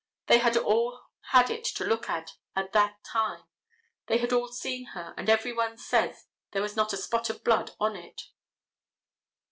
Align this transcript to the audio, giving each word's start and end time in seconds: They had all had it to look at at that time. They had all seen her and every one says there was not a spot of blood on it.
They 0.25 0.39
had 0.39 0.57
all 0.57 0.99
had 1.29 1.51
it 1.51 1.63
to 1.63 1.85
look 1.85 2.09
at 2.09 2.31
at 2.55 2.71
that 2.71 3.03
time. 3.03 3.43
They 4.07 4.17
had 4.17 4.33
all 4.33 4.51
seen 4.51 4.85
her 4.95 5.13
and 5.15 5.29
every 5.29 5.53
one 5.53 5.77
says 5.77 6.25
there 6.53 6.61
was 6.63 6.75
not 6.75 6.91
a 6.91 6.97
spot 6.97 7.29
of 7.29 7.43
blood 7.43 7.75
on 7.79 7.95
it. 7.95 8.19